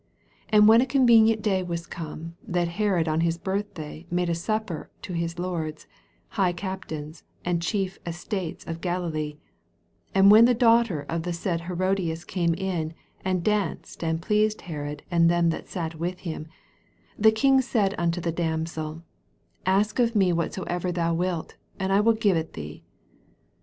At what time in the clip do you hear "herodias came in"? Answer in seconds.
11.67-12.95